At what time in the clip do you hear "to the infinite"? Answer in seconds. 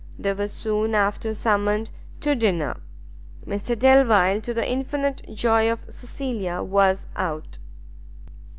4.41-5.21